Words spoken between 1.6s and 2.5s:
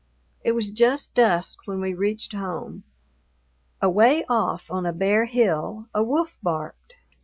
when we reached